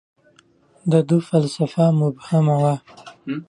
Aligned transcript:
•د 0.91 0.93
ده 1.07 1.17
فلسفه 1.29 1.85
مبهمه 1.99 2.55
وه. 2.61 2.75